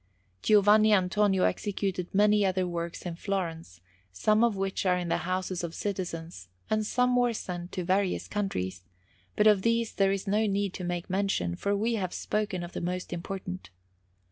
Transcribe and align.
Giovanni 0.41 0.93
Antonio 0.93 1.43
executed 1.43 2.07
many 2.11 2.43
other 2.43 2.65
works 2.65 3.05
in 3.05 3.13
Florence, 3.15 3.81
some 4.11 4.43
of 4.43 4.55
which 4.55 4.83
are 4.83 4.97
in 4.97 5.09
the 5.09 5.17
houses 5.29 5.63
of 5.63 5.75
citizens, 5.75 6.47
and 6.71 6.83
some 6.83 7.15
were 7.15 7.33
sent 7.33 7.71
to 7.73 7.83
various 7.83 8.27
countries; 8.27 8.83
but 9.35 9.45
of 9.45 9.61
these 9.61 9.93
there 9.93 10.11
is 10.11 10.25
no 10.25 10.47
need 10.47 10.73
to 10.73 10.83
make 10.83 11.07
mention, 11.07 11.55
for 11.55 11.75
we 11.75 11.93
have 12.01 12.15
spoken 12.15 12.63
of 12.63 12.73
the 12.73 12.81
most 12.81 13.13
important. 13.13 13.69